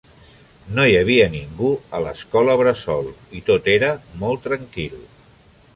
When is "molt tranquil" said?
4.25-4.97